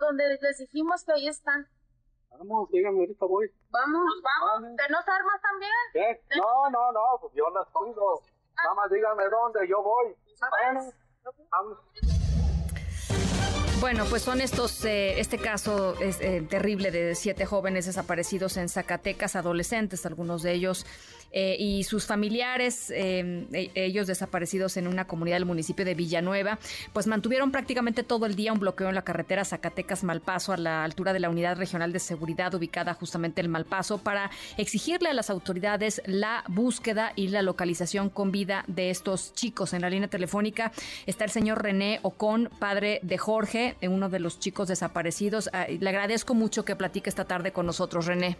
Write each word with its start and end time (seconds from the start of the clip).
Donde 0.00 0.38
les 0.40 0.58
dijimos 0.58 1.04
que 1.04 1.12
ahí 1.12 1.28
están. 1.28 1.66
Vamos, 2.30 2.70
dígame, 2.70 3.00
ahorita 3.00 3.26
voy. 3.26 3.50
Vamos, 3.70 4.08
vamos. 4.22 4.76
¿Tenemos 4.76 5.08
armas 5.08 5.42
también? 5.42 5.72
¿Qué? 5.92 6.22
No, 6.36 6.70
no, 6.70 6.92
no, 6.92 7.00
pues 7.20 7.32
yo 7.34 7.44
las 7.50 7.66
tengo. 7.72 8.22
Nada 8.56 8.74
más 8.74 8.90
dígame 8.90 9.24
dónde, 9.28 9.68
yo 9.68 9.82
voy. 9.82 10.14
Bueno, 10.62 10.92
vamos. 11.50 11.78
Bueno, 13.80 14.04
pues 14.10 14.22
son 14.22 14.42
estos, 14.42 14.84
eh, 14.84 15.18
este 15.20 15.38
caso 15.38 15.94
es 16.00 16.20
eh, 16.20 16.46
terrible 16.48 16.90
de 16.90 17.14
siete 17.14 17.46
jóvenes 17.46 17.86
desaparecidos 17.86 18.58
en 18.58 18.68
Zacatecas, 18.68 19.36
adolescentes, 19.36 20.04
algunos 20.04 20.42
de 20.42 20.52
ellos 20.52 20.84
eh, 21.32 21.56
y 21.58 21.84
sus 21.84 22.06
familiares, 22.06 22.90
eh, 22.90 23.46
e, 23.52 23.70
ellos 23.74 24.06
desaparecidos 24.06 24.76
en 24.76 24.86
una 24.86 25.06
comunidad 25.06 25.36
del 25.36 25.46
municipio 25.46 25.84
de 25.84 25.94
Villanueva, 25.94 26.58
pues 26.92 27.06
mantuvieron 27.06 27.52
prácticamente 27.52 28.02
todo 28.02 28.26
el 28.26 28.34
día 28.34 28.52
un 28.52 28.58
bloqueo 28.58 28.88
en 28.88 28.94
la 28.94 29.02
carretera 29.02 29.44
Zacatecas-Malpaso 29.44 30.52
a 30.52 30.56
la 30.56 30.84
altura 30.84 31.12
de 31.12 31.20
la 31.20 31.30
Unidad 31.30 31.56
Regional 31.56 31.92
de 31.92 32.00
Seguridad 32.00 32.54
ubicada 32.54 32.94
justamente 32.94 33.40
en 33.40 33.50
Malpaso 33.50 33.98
para 33.98 34.30
exigirle 34.56 35.10
a 35.10 35.14
las 35.14 35.30
autoridades 35.30 36.02
la 36.06 36.44
búsqueda 36.48 37.12
y 37.16 37.28
la 37.28 37.42
localización 37.42 38.10
con 38.10 38.32
vida 38.32 38.64
de 38.66 38.90
estos 38.90 39.32
chicos. 39.34 39.72
En 39.72 39.82
la 39.82 39.90
línea 39.90 40.08
telefónica 40.08 40.72
está 41.06 41.24
el 41.24 41.30
señor 41.30 41.62
René 41.62 42.00
Ocon, 42.02 42.50
padre 42.58 43.00
de 43.02 43.18
Jorge, 43.18 43.76
uno 43.82 44.08
de 44.08 44.20
los 44.20 44.38
chicos 44.38 44.68
desaparecidos. 44.68 45.50
Ah, 45.52 45.66
le 45.68 45.88
agradezco 45.88 46.34
mucho 46.34 46.64
que 46.64 46.76
platique 46.76 47.10
esta 47.10 47.24
tarde 47.24 47.52
con 47.52 47.66
nosotros, 47.66 48.06
René. 48.06 48.36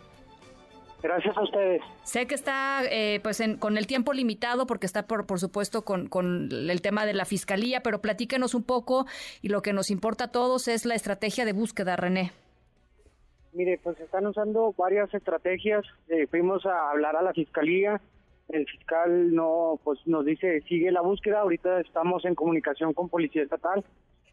Gracias 1.03 1.37
a 1.37 1.43
ustedes. 1.43 1.83
Sé 2.03 2.27
que 2.27 2.35
está 2.35 2.83
eh, 2.91 3.21
pues 3.23 3.43
con 3.59 3.79
el 3.79 3.87
tiempo 3.87 4.13
limitado 4.13 4.67
porque 4.67 4.87
está 4.87 5.07
por, 5.07 5.27
por 5.27 5.41
supuesto 5.41 5.83
con, 5.83 6.09
con, 6.09 6.49
el 6.53 6.83
tema 6.83 7.07
de 7.07 7.15
la 7.15 7.25
fiscalía, 7.25 7.83
pero 7.83 8.01
platíquenos 8.01 8.55
un 8.55 8.65
poco 8.65 9.07
y 9.43 9.49
lo 9.49 9.63
que 9.63 9.73
nos 9.73 9.91
importa 9.91 10.25
a 10.25 10.33
todos 10.33 10.69
es 10.69 10.85
la 10.85 10.95
estrategia 10.95 11.45
de 11.45 11.53
búsqueda, 11.53 11.97
René. 11.97 12.33
Mire, 13.53 13.81
pues 13.83 13.99
están 14.01 14.27
usando 14.27 14.75
varias 14.77 15.13
estrategias. 15.13 15.85
Eh, 16.09 16.27
fuimos 16.27 16.65
a 16.67 16.91
hablar 16.91 17.17
a 17.17 17.23
la 17.23 17.33
fiscalía. 17.33 18.01
El 18.49 18.67
fiscal 18.67 19.35
no, 19.35 19.81
pues 19.83 19.99
nos 20.07 20.25
dice 20.25 20.61
sigue 20.63 20.93
la 20.93 21.01
búsqueda. 21.01 21.41
Ahorita 21.41 21.81
estamos 21.81 22.25
en 22.25 22.35
comunicación 22.35 22.93
con 22.93 23.09
policía 23.09 23.43
estatal 23.43 23.85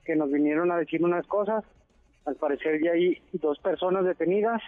que 0.05 0.15
nos 0.15 0.31
vinieron 0.31 0.71
a 0.71 0.77
decir 0.77 1.03
unas 1.03 1.25
cosas. 1.27 1.63
Al 2.25 2.35
parecer 2.35 2.81
ya 2.83 2.91
hay 2.91 3.21
dos 3.33 3.57
personas 3.59 4.05
detenidas 4.05 4.61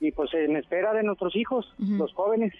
y 0.00 0.12
pues 0.12 0.32
en 0.34 0.56
espera 0.56 0.92
de 0.92 1.02
nuestros 1.02 1.34
hijos, 1.36 1.72
los 1.78 2.12
jóvenes. 2.12 2.52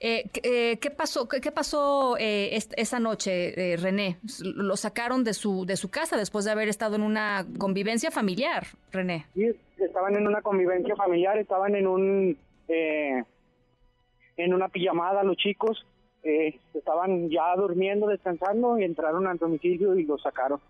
Eh, 0.00 0.28
eh, 0.42 0.78
¿Qué 0.78 0.90
pasó? 0.90 1.28
¿Qué, 1.28 1.52
pasó 1.52 2.16
eh, 2.18 2.58
esa 2.76 2.98
noche, 2.98 3.76
René? 3.76 4.18
Lo 4.42 4.76
sacaron 4.76 5.24
de 5.24 5.34
su 5.34 5.64
de 5.64 5.76
su 5.76 5.90
casa 5.90 6.16
después 6.16 6.44
de 6.44 6.50
haber 6.50 6.68
estado 6.68 6.96
en 6.96 7.02
una 7.02 7.46
convivencia 7.58 8.10
familiar, 8.10 8.66
René. 8.90 9.26
Sí, 9.34 9.50
estaban 9.78 10.16
en 10.16 10.26
una 10.26 10.42
convivencia 10.42 10.96
familiar, 10.96 11.38
estaban 11.38 11.74
en 11.74 11.86
un 11.86 12.36
en 12.68 14.54
una 14.54 14.68
pijamada 14.68 15.22
los 15.22 15.36
chicos, 15.36 15.86
estaban 16.22 17.28
ya 17.28 17.54
durmiendo, 17.54 18.06
descansando 18.06 18.78
y 18.78 18.84
entraron 18.84 19.26
al 19.26 19.38
domicilio 19.38 19.94
y 19.94 20.04
los 20.04 20.22
sacaron. 20.22 20.60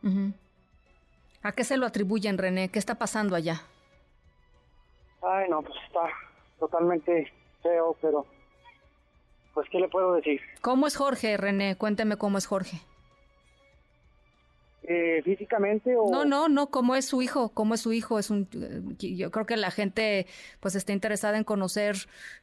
¿A 1.43 1.53
qué 1.53 1.65
se 1.65 1.77
lo 1.77 1.87
atribuyen, 1.87 2.39
René? 2.39 2.69
¿Qué 2.69 2.79
está 2.79 2.97
pasando 2.97 3.35
allá? 3.35 3.63
Ay, 5.23 5.49
no, 5.49 5.63
pues 5.63 5.75
está 5.87 6.09
totalmente 6.59 7.33
feo, 7.63 7.97
pero 8.01 8.27
pues 9.55 9.69
¿qué 9.71 9.79
le 9.79 9.89
puedo 9.89 10.15
decir? 10.15 10.41
¿Cómo 10.61 10.87
es 10.87 10.97
Jorge, 10.97 11.37
René? 11.37 11.77
Cuénteme 11.77 12.17
cómo 12.17 12.39
es 12.39 12.47
Jorge. 12.47 12.79
Eh, 14.85 15.23
físicamente 15.23 15.95
o 15.97 16.11
no 16.11 16.25
no 16.25 16.49
no 16.49 16.67
cómo 16.67 16.97
es 16.97 17.05
su 17.05 17.23
hijo 17.23 17.51
cómo 17.51 17.75
es 17.75 17.81
su 17.81 17.93
hijo 17.93 18.19
es 18.19 18.31
un 18.31 18.49
yo 18.99 19.31
creo 19.31 19.47
que 19.47 19.57
la 19.57 19.71
gente 19.71 20.27
pues 20.59 20.75
está 20.75 20.93
interesada 20.93 21.39
en 21.39 21.45
conocer 21.45 21.95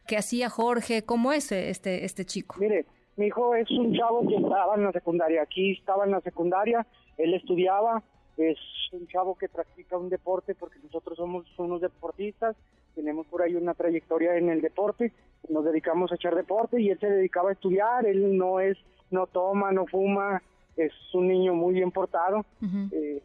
qué 0.07 0.15
hacía 0.15 0.49
Jorge 0.49 1.03
cómo 1.03 1.33
es 1.33 1.51
este 1.51 2.05
este 2.05 2.23
chico 2.23 2.55
mire 2.57 2.85
mi 3.17 3.25
hijo 3.25 3.55
es 3.55 3.69
un 3.71 3.93
chavo 3.93 4.25
que 4.25 4.37
estaba 4.37 4.75
en 4.75 4.85
la 4.85 4.93
secundaria 4.93 5.41
aquí 5.41 5.73
estaba 5.73 6.05
en 6.05 6.11
la 6.11 6.21
secundaria 6.21 6.87
él 7.17 7.33
estudiaba 7.33 8.03
es 8.39 8.57
un 8.91 9.07
chavo 9.07 9.37
que 9.37 9.49
practica 9.49 9.97
un 9.97 10.09
deporte 10.09 10.55
porque 10.55 10.79
nosotros 10.81 11.17
somos 11.17 11.45
unos 11.57 11.81
deportistas, 11.81 12.55
tenemos 12.95 13.27
por 13.27 13.41
ahí 13.41 13.55
una 13.55 13.73
trayectoria 13.73 14.35
en 14.37 14.49
el 14.49 14.61
deporte, 14.61 15.13
nos 15.49 15.65
dedicamos 15.65 16.11
a 16.11 16.15
echar 16.15 16.35
deporte 16.35 16.81
y 16.81 16.89
él 16.89 16.99
se 16.99 17.09
dedicaba 17.09 17.49
a 17.49 17.53
estudiar, 17.53 18.05
él 18.05 18.37
no 18.37 18.59
es, 18.59 18.77
no 19.11 19.27
toma, 19.27 19.71
no 19.71 19.85
fuma, 19.85 20.41
es 20.75 20.93
un 21.13 21.27
niño 21.27 21.53
muy 21.53 21.73
bien 21.73 21.91
portado. 21.91 22.45
Eh, 22.91 23.21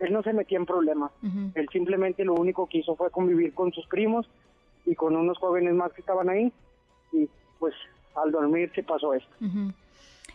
él 0.00 0.12
no 0.12 0.22
se 0.22 0.32
metía 0.32 0.58
en 0.58 0.66
problemas, 0.66 1.10
él 1.54 1.68
simplemente 1.72 2.24
lo 2.24 2.34
único 2.34 2.68
que 2.68 2.78
hizo 2.78 2.94
fue 2.94 3.10
convivir 3.10 3.52
con 3.52 3.72
sus 3.72 3.86
primos 3.88 4.28
y 4.86 4.94
con 4.94 5.16
unos 5.16 5.38
jóvenes 5.38 5.74
más 5.74 5.92
que 5.92 6.00
estaban 6.00 6.28
ahí 6.28 6.52
y 7.12 7.28
pues 7.58 7.74
al 8.14 8.30
dormir 8.30 8.70
se 8.74 8.82
pasó 8.84 9.14
esto. 9.14 9.34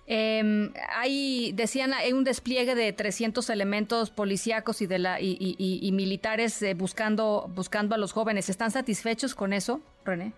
Eh, 0.06 0.70
hay, 0.96 1.54
decían, 1.54 1.94
hay 1.94 2.12
un 2.12 2.24
despliegue 2.24 2.76
de 2.76 2.92
300 2.92 3.50
elementos 3.50 4.12
policíacos 4.12 4.82
y, 4.82 4.88
de 4.88 5.00
la, 5.00 5.22
y, 5.22 5.90
militares 5.94 6.62
eh, 6.62 6.74
buscando, 6.74 7.50
buscando 7.56 7.96
a 7.96 7.98
los 7.98 8.12
jóvenes. 8.12 8.50
¿Están 8.50 8.72
satisfechos 8.72 9.36
con 9.36 9.54
eso, 9.54 9.82
René? 10.04 10.34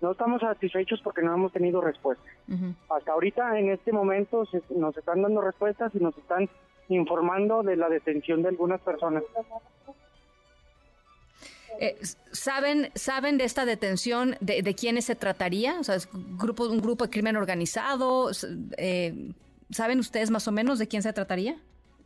No 0.00 0.12
estamos 0.12 0.40
satisfechos 0.40 1.00
porque 1.02 1.22
no 1.22 1.32
hemos 1.32 1.52
tenido 1.52 1.80
respuesta. 1.80 2.24
Hasta 2.90 3.12
ahorita, 3.12 3.58
en 3.58 3.70
este 3.70 3.92
momento, 3.92 4.44
nos 4.76 4.96
están 4.96 5.22
dando 5.22 5.40
respuestas 5.40 5.94
y 5.94 5.98
nos 5.98 6.16
están 6.18 6.48
informando 6.88 7.62
de 7.62 7.76
la 7.76 7.88
detención 7.88 8.42
de 8.42 8.48
algunas 8.48 8.80
personas. 8.80 9.22
Eh, 11.80 11.96
¿saben, 12.32 12.90
¿Saben 12.94 13.38
de 13.38 13.44
esta 13.44 13.64
detención 13.64 14.36
de, 14.40 14.62
de 14.62 14.74
quiénes 14.74 15.04
se 15.06 15.14
trataría? 15.14 15.78
O 15.80 15.84
sea, 15.84 15.94
¿es 15.94 16.08
grupo, 16.38 16.68
un 16.68 16.80
grupo 16.80 17.04
de 17.04 17.10
crimen 17.10 17.36
organizado? 17.36 18.30
Eh, 18.76 19.32
¿Saben 19.70 19.98
ustedes 19.98 20.30
más 20.30 20.46
o 20.48 20.52
menos 20.52 20.78
de 20.78 20.86
quién 20.88 21.02
se 21.02 21.12
trataría? 21.12 21.56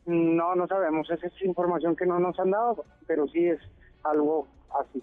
No, 0.07 0.55
no 0.55 0.67
sabemos. 0.67 1.11
Esa 1.11 1.27
es 1.27 1.43
información 1.43 1.95
que 1.95 2.07
no 2.07 2.19
nos 2.19 2.39
han 2.39 2.51
dado, 2.51 2.85
pero 3.07 3.29
sí 3.29 3.45
es 3.45 3.61
algo 4.03 4.49
así. 4.81 5.03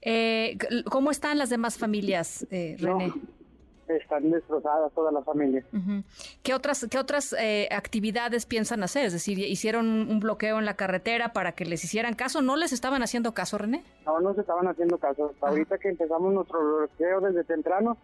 Eh, 0.00 0.58
¿Cómo 0.90 1.10
están 1.10 1.38
las 1.38 1.50
demás 1.50 1.78
familias, 1.78 2.46
eh, 2.50 2.76
René? 2.78 3.12
Están 3.88 4.30
destrozadas 4.30 4.92
todas 4.92 5.12
las 5.12 5.24
familias. 5.24 5.64
¿Qué 6.42 6.54
otras, 6.54 6.86
qué 6.90 6.98
otras 6.98 7.34
eh, 7.38 7.68
actividades 7.70 8.46
piensan 8.46 8.82
hacer? 8.82 9.06
Es 9.06 9.12
decir, 9.12 9.38
¿hicieron 9.38 9.86
un 9.86 10.20
bloqueo 10.20 10.58
en 10.58 10.64
la 10.64 10.74
carretera 10.74 11.32
para 11.32 11.52
que 11.52 11.64
les 11.64 11.84
hicieran 11.84 12.14
caso? 12.14 12.42
¿No 12.42 12.56
les 12.56 12.72
estaban 12.72 13.02
haciendo 13.02 13.32
caso, 13.32 13.58
René? 13.58 13.82
No, 14.06 14.20
no 14.20 14.34
se 14.34 14.40
estaban 14.40 14.66
haciendo 14.68 14.98
caso. 14.98 15.32
ahorita 15.40 15.78
que 15.78 15.88
empezamos 15.88 16.32
nuestro 16.32 16.58
bloqueo 16.60 17.20
desde 17.20 17.44
temprano, 17.44 17.96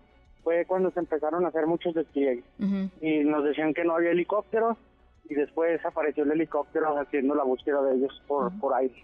fue 0.42 0.64
cuando 0.66 0.90
se 0.90 1.00
empezaron 1.00 1.44
a 1.44 1.48
hacer 1.48 1.66
muchos 1.66 1.94
despliegues. 1.94 2.44
Y 3.00 3.24
nos 3.24 3.44
decían 3.44 3.74
que 3.74 3.84
no 3.84 3.96
había 3.96 4.10
helicópteros, 4.10 4.76
y 5.30 5.34
después 5.34 5.82
apareció 5.86 6.24
el 6.24 6.32
helicóptero 6.32 6.98
haciendo 6.98 7.34
la 7.34 7.44
búsqueda 7.44 7.80
de 7.82 7.94
ellos 7.94 8.20
por, 8.26 8.52
por 8.58 8.74
aire. 8.74 8.94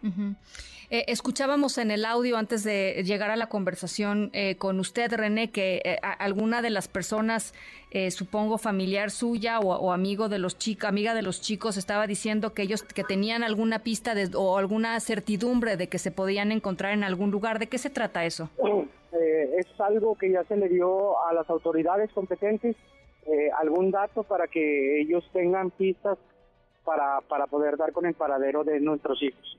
Eh, 0.90 1.04
escuchábamos 1.08 1.78
en 1.78 1.90
el 1.90 2.04
audio 2.04 2.36
antes 2.36 2.62
de 2.62 3.02
llegar 3.04 3.30
a 3.30 3.36
la 3.36 3.48
conversación 3.48 4.30
eh, 4.32 4.56
con 4.56 4.78
usted, 4.78 5.12
René, 5.12 5.50
que 5.50 5.82
eh, 5.84 5.98
alguna 6.02 6.62
de 6.62 6.70
las 6.70 6.88
personas, 6.88 7.54
supongo 8.10 8.58
familiar 8.58 9.10
suya 9.10 9.58
o, 9.58 9.90
amigo 9.90 10.28
de 10.28 10.38
los 10.38 10.58
chicos, 10.58 10.86
amiga 10.86 11.14
de 11.14 11.22
los 11.22 11.40
chicos, 11.40 11.78
estaba 11.78 12.06
diciendo 12.06 12.52
que 12.52 12.60
ellos 12.60 12.82
que 12.82 13.04
tenían 13.04 13.42
alguna 13.42 13.78
pista 13.78 14.12
o 14.34 14.58
alguna 14.58 15.00
certidumbre 15.00 15.78
de 15.78 15.88
que 15.88 15.98
se 15.98 16.10
podían 16.10 16.52
encontrar 16.52 16.92
en 16.92 17.04
algún 17.04 17.30
lugar. 17.30 17.58
¿De 17.58 17.68
qué 17.68 17.78
se 17.78 17.88
trata 17.88 18.26
eso? 18.26 18.50
es 19.56 19.66
algo 19.80 20.14
que 20.18 20.30
ya 20.30 20.44
se 20.44 20.58
le 20.58 20.68
dio 20.68 21.18
a 21.26 21.32
las 21.32 21.48
autoridades 21.48 22.12
competentes 22.12 22.76
eh, 23.26 23.50
algún 23.58 23.90
dato 23.90 24.22
para 24.22 24.46
que 24.46 25.00
ellos 25.00 25.24
tengan 25.32 25.70
pistas 25.70 26.18
para, 26.84 27.20
para 27.22 27.46
poder 27.46 27.76
dar 27.76 27.92
con 27.92 28.06
el 28.06 28.14
paradero 28.14 28.64
de 28.64 28.80
nuestros 28.80 29.22
hijos. 29.22 29.56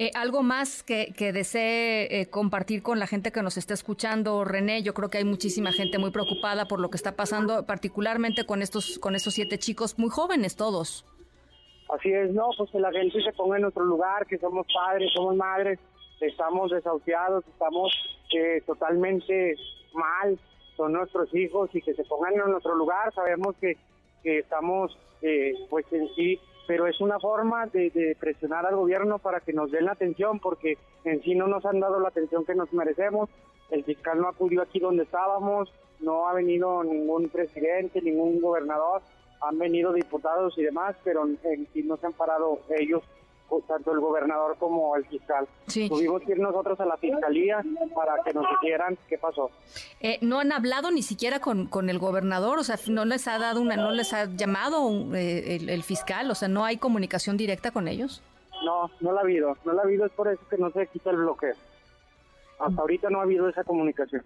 Eh, 0.00 0.12
¿Algo 0.14 0.44
más 0.44 0.84
que, 0.84 1.12
desee 1.32 2.20
eh, 2.20 2.30
compartir 2.30 2.82
con 2.82 3.00
la 3.00 3.08
gente 3.08 3.32
que 3.32 3.42
nos 3.42 3.56
está 3.56 3.74
escuchando, 3.74 4.44
René? 4.44 4.82
Yo 4.82 4.94
creo 4.94 5.10
que 5.10 5.18
hay 5.18 5.24
muchísima 5.24 5.72
gente 5.72 5.98
muy 5.98 6.12
preocupada 6.12 6.66
por 6.66 6.78
lo 6.78 6.88
que 6.88 6.96
está 6.96 7.16
pasando, 7.16 7.66
particularmente 7.66 8.46
con 8.46 8.62
estos, 8.62 9.00
con 9.00 9.16
estos 9.16 9.34
siete 9.34 9.58
chicos 9.58 9.98
muy 9.98 10.08
jóvenes 10.08 10.54
todos. 10.54 11.04
Así 11.92 12.12
es, 12.12 12.30
no, 12.32 12.50
pues 12.56 12.70
que 12.70 12.78
la 12.78 12.92
gente 12.92 13.20
se 13.22 13.32
ponga 13.32 13.56
en 13.56 13.62
nuestro 13.62 13.84
lugar, 13.84 14.24
que 14.26 14.38
somos 14.38 14.66
padres, 14.72 15.10
somos 15.12 15.34
madres, 15.34 15.80
estamos 16.20 16.70
desahuciados, 16.70 17.44
estamos 17.48 17.92
eh, 18.36 18.62
totalmente 18.66 19.56
mal, 19.94 20.38
son 20.78 20.92
nuestros 20.92 21.34
hijos 21.34 21.68
y 21.74 21.82
que 21.82 21.92
se 21.92 22.04
pongan 22.04 22.34
en 22.34 22.52
nuestro 22.52 22.74
lugar, 22.76 23.12
sabemos 23.12 23.54
que, 23.60 23.76
estamos 24.22 24.96
eh, 25.22 25.52
pues 25.70 25.86
en 25.90 26.06
sí, 26.14 26.38
pero 26.66 26.86
es 26.86 27.00
una 27.00 27.18
forma 27.18 27.66
de, 27.66 28.16
presionar 28.20 28.66
al 28.66 28.76
gobierno 28.76 29.18
para 29.18 29.40
que 29.40 29.52
nos 29.52 29.70
den 29.70 29.86
la 29.86 29.92
atención, 29.92 30.38
porque 30.38 30.76
en 31.04 31.22
sí 31.22 31.34
no 31.34 31.46
nos 31.46 31.64
han 31.64 31.80
dado 31.80 31.98
la 31.98 32.08
atención 32.08 32.44
que 32.44 32.54
nos 32.54 32.72
merecemos, 32.72 33.28
el 33.70 33.84
fiscal 33.84 34.20
no 34.20 34.28
acudió 34.28 34.62
aquí 34.62 34.78
donde 34.78 35.02
estábamos, 35.02 35.72
no 36.00 36.28
ha 36.28 36.34
venido 36.34 36.84
ningún 36.84 37.28
presidente, 37.28 38.00
ningún 38.00 38.40
gobernador, 38.40 39.02
han 39.40 39.58
venido 39.58 39.92
diputados 39.92 40.56
y 40.58 40.62
demás, 40.62 40.94
pero 41.02 41.26
en 41.26 41.66
sí 41.72 41.82
no 41.82 41.96
se 41.96 42.06
han 42.06 42.12
parado 42.12 42.60
ellos 42.78 43.02
tanto 43.66 43.92
el 43.92 44.00
gobernador 44.00 44.56
como 44.58 44.94
el 44.96 45.04
fiscal. 45.06 45.46
Tuvimos 45.66 46.22
que 46.22 46.32
ir 46.32 46.38
nosotros 46.38 46.78
a 46.80 46.86
la 46.86 46.96
fiscalía 46.96 47.62
para 47.94 48.22
que 48.24 48.32
nos 48.34 48.44
dijeran 48.60 48.96
qué 49.08 49.18
pasó. 49.18 49.50
Eh, 50.00 50.18
¿No 50.20 50.40
han 50.40 50.52
hablado 50.52 50.90
ni 50.90 51.02
siquiera 51.02 51.40
con, 51.40 51.66
con 51.66 51.88
el 51.88 51.98
gobernador? 51.98 52.58
O 52.58 52.64
sea, 52.64 52.76
¿no 52.88 53.04
les 53.04 53.26
ha 53.28 53.38
dado 53.38 53.60
una, 53.60 53.76
no 53.76 53.90
les 53.90 54.12
ha 54.12 54.26
llamado 54.26 54.90
eh, 55.14 55.58
el, 55.66 55.82
fiscal? 55.82 56.30
O 56.30 56.34
sea, 56.34 56.48
¿no 56.48 56.64
hay 56.64 56.76
comunicación 56.76 57.36
directa 57.36 57.70
con 57.70 57.88
ellos? 57.88 58.22
No, 58.64 58.90
no 59.00 59.12
la 59.12 59.20
ha 59.20 59.24
habido. 59.24 59.56
No 59.64 59.72
la 59.72 59.82
ha 59.82 59.84
habido, 59.84 60.06
es 60.06 60.12
por 60.12 60.28
eso 60.28 60.40
que 60.48 60.58
no 60.58 60.70
se 60.70 60.86
quita 60.88 61.10
el 61.10 61.16
bloqueo. 61.16 61.54
Hasta 62.58 62.80
ahorita 62.80 63.08
no 63.08 63.20
ha 63.20 63.22
habido 63.22 63.48
esa 63.48 63.62
comunicación. 63.64 64.24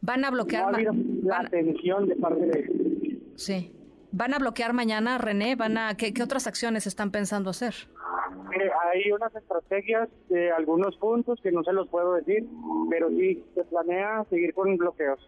¿Van 0.00 0.24
a 0.24 0.30
bloquear? 0.30 0.62
No 0.62 0.68
ha 0.70 0.74
habido 0.74 0.92
la 1.22 1.40
atención 1.40 2.08
de 2.08 2.16
parte 2.16 2.46
de 2.46 2.60
ellos. 2.60 3.18
Sí. 3.36 3.72
¿Van 4.10 4.32
a 4.32 4.38
bloquear 4.38 4.72
mañana, 4.72 5.18
René? 5.18 5.54
¿Van 5.54 5.76
a, 5.76 5.94
qué, 5.94 6.14
qué 6.14 6.22
otras 6.22 6.46
acciones 6.46 6.86
están 6.86 7.10
pensando 7.10 7.50
hacer? 7.50 7.74
Hay 8.92 9.10
unas 9.12 9.34
estrategias 9.34 10.08
de 10.28 10.50
algunos 10.50 10.96
puntos 10.96 11.40
que 11.42 11.52
no 11.52 11.62
se 11.64 11.72
los 11.72 11.88
puedo 11.88 12.14
decir, 12.14 12.46
pero 12.90 13.08
sí 13.10 13.44
se 13.54 13.64
planea 13.64 14.24
seguir 14.30 14.54
con 14.54 14.76
bloqueos. 14.76 15.20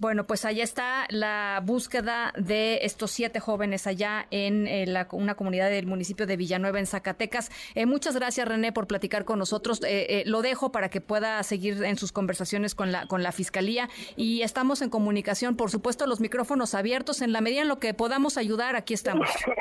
Bueno, 0.00 0.26
pues 0.26 0.46
allá 0.46 0.64
está 0.64 1.06
la 1.10 1.62
búsqueda 1.62 2.32
de 2.34 2.78
estos 2.84 3.10
siete 3.10 3.38
jóvenes 3.38 3.86
allá 3.86 4.26
en 4.30 4.66
eh, 4.66 4.86
una 5.12 5.34
comunidad 5.34 5.68
del 5.68 5.86
municipio 5.86 6.26
de 6.26 6.38
Villanueva, 6.38 6.78
en 6.78 6.86
Zacatecas. 6.86 7.50
Eh, 7.74 7.84
muchas 7.84 8.14
gracias, 8.14 8.48
René, 8.48 8.72
por 8.72 8.86
platicar 8.86 9.26
con 9.26 9.38
nosotros. 9.38 9.82
Eh, 9.86 10.22
lo 10.24 10.40
dejo 10.40 10.72
para 10.72 10.88
que 10.88 11.02
pueda 11.02 11.42
seguir 11.42 11.84
en 11.84 11.98
sus 11.98 12.12
conversaciones 12.12 12.74
con 12.74 12.92
la, 12.92 13.06
con 13.08 13.22
la 13.22 13.30
Fiscalía 13.30 13.90
y 14.16 14.40
estamos 14.40 14.80
en 14.80 14.88
comunicación. 14.88 15.54
Por 15.54 15.70
supuesto, 15.70 16.06
los 16.06 16.18
micrófonos 16.18 16.74
abiertos. 16.74 17.20
En 17.20 17.34
la 17.34 17.42
medida 17.42 17.60
en 17.60 17.68
lo 17.68 17.78
que 17.78 17.92
podamos 17.92 18.38
ayudar, 18.38 18.76
aquí 18.76 18.94
estamos. 18.94 19.28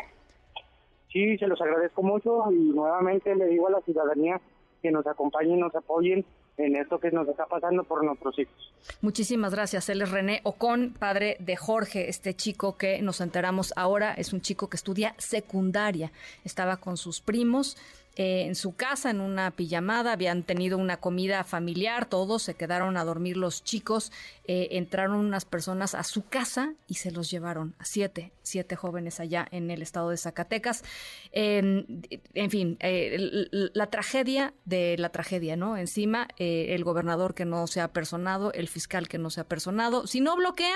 Sí, 1.12 1.38
se 1.38 1.48
los 1.48 1.60
agradezco 1.60 2.04
mucho 2.04 2.52
y 2.52 2.56
nuevamente 2.56 3.36
le 3.36 3.48
digo 3.48 3.68
a 3.68 3.72
la 3.72 3.82
ciudadanía 3.82 4.40
que 4.82 4.92
nos 4.92 5.06
acompañen, 5.08 5.60
nos 5.60 5.76
apoyen 5.76 6.26
en 6.58 6.76
esto 6.76 7.00
que 7.00 7.10
nos 7.12 7.28
está 7.28 7.46
pasando 7.46 7.84
por 7.84 8.04
nuestros 8.04 8.38
hijos. 8.38 8.74
Muchísimas 9.02 9.54
gracias. 9.54 9.90
Él 9.90 10.02
es 10.02 10.12
René 10.12 10.42
Ocon, 10.44 10.94
padre 10.98 11.38
de 11.40 11.56
Jorge, 11.56 12.10
este 12.10 12.34
chico 12.34 12.78
que 12.78 13.02
nos 13.02 13.22
enteramos 13.22 13.74
ahora, 13.76 14.14
es 14.14 14.34
un 14.34 14.42
chico 14.42 14.70
que 14.70 14.78
estudia 14.78 15.16
secundaria. 15.18 16.12
Estaba 16.44 16.78
con 16.78 16.98
sus 16.98 17.22
primos 17.22 17.78
eh, 18.20 18.48
en 18.48 18.56
su 18.56 18.76
casa, 18.76 19.12
en 19.12 19.22
una 19.22 19.50
pijamada, 19.52 20.12
habían 20.12 20.44
tenido 20.44 20.78
una 20.78 20.98
comida 20.98 21.46
familiar, 21.46 22.06
todos 22.06 22.44
se 22.44 22.54
quedaron 22.54 22.98
a 22.98 23.06
dormir 23.06 23.38
los 23.38 23.64
chicos, 23.64 24.12
eh, 24.44 24.68
entraron 24.72 25.16
unas 25.16 25.46
personas 25.46 25.96
a 25.96 26.04
su 26.04 26.28
casa 26.28 26.74
y 26.86 26.96
se 26.96 27.12
los 27.12 27.32
llevaron 27.32 27.76
a 27.80 27.86
siete, 27.86 28.34
siete 28.42 28.76
jóvenes 28.76 29.22
allá 29.22 29.48
en 29.52 29.72
el 29.72 29.82
estado 29.82 30.10
de 30.10 30.18
Zacatecas. 30.18 30.84
en 31.32 32.50
fin, 32.50 32.76
eh, 32.82 33.48
la 33.52 33.88
tragedia 33.88 34.54
de 34.66 34.98
la 34.98 35.14
tragedia, 35.14 35.56
¿no? 35.56 35.78
Encima, 35.78 36.28
el 36.38 36.84
gobernador 36.84 37.34
que 37.34 37.46
no 37.46 37.68
se 37.68 37.80
ha 37.80 37.94
personado, 37.94 38.52
el 38.52 38.68
fiscal 38.68 39.08
que 39.08 39.18
no 39.18 39.30
se 39.30 39.40
ha 39.40 39.46
personado, 39.46 40.08
si 40.08 40.20
no 40.20 40.36
bloquean, 40.36 40.76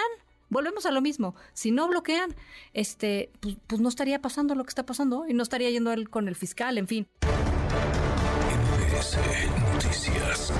volvemos 0.49 0.85
a 0.85 0.91
lo 0.91 1.01
mismo. 1.01 1.35
Si 1.53 1.71
no 1.71 1.89
bloquean, 1.89 2.33
este, 2.73 3.31
pues, 3.41 3.57
pues, 3.67 3.81
no 3.81 3.89
estaría 3.89 4.21
pasando 4.21 4.55
lo 4.55 4.63
que 4.63 4.69
está 4.69 4.85
pasando 4.85 5.25
y 5.27 5.33
no 5.33 5.43
estaría 5.43 5.69
yendo 5.69 5.91
él 5.91 6.09
con 6.09 6.29
el 6.29 6.35
fiscal, 6.35 6.77
en 6.77 6.87
fin. 6.87 7.07
Noticias. 9.03 10.53